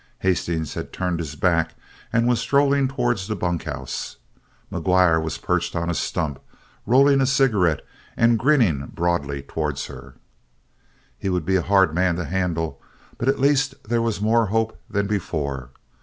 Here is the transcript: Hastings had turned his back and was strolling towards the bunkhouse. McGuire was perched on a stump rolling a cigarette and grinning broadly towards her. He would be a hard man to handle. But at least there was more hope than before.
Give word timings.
Hastings 0.21 0.73
had 0.73 0.91
turned 0.91 1.19
his 1.19 1.35
back 1.35 1.75
and 2.11 2.27
was 2.27 2.39
strolling 2.39 2.87
towards 2.87 3.27
the 3.27 3.35
bunkhouse. 3.35 4.15
McGuire 4.73 5.21
was 5.23 5.37
perched 5.37 5.75
on 5.75 5.91
a 5.91 5.93
stump 5.93 6.39
rolling 6.87 7.21
a 7.21 7.27
cigarette 7.27 7.85
and 8.17 8.39
grinning 8.39 8.91
broadly 8.95 9.43
towards 9.43 9.85
her. 9.85 10.15
He 11.19 11.29
would 11.29 11.45
be 11.45 11.55
a 11.55 11.61
hard 11.61 11.93
man 11.93 12.15
to 12.15 12.25
handle. 12.25 12.81
But 13.19 13.27
at 13.27 13.39
least 13.39 13.75
there 13.89 14.01
was 14.01 14.19
more 14.19 14.47
hope 14.47 14.75
than 14.89 15.05
before. 15.05 15.69